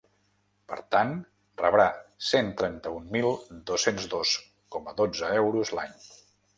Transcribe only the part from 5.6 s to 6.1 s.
a l’any.